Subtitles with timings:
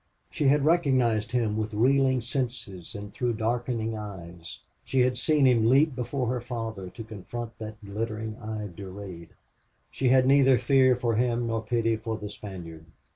[0.31, 4.57] She had recognized him with reeling senses and through darkening eyes.
[4.83, 9.29] She had seen him leap before her father to confront that glittering eyed Durade.
[9.91, 12.85] She had neither fear for him nor pity for the Spaniard.